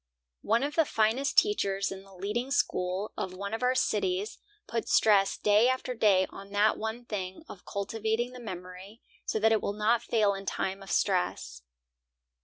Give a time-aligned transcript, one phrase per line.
[0.41, 4.91] One of the finest teachers in the leading school of one of our cities puts
[4.95, 9.61] stress day after day on that one thing of cultivating the memory so that it
[9.61, 11.61] will not fail in time of stress.